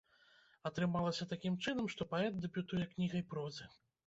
[0.69, 3.71] Атрымалася такім чынам, што паэт дэбютуе кнігай прозы.